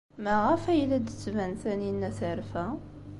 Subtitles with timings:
[0.23, 2.65] Maɣef ay la d-tettban Taninna terfa?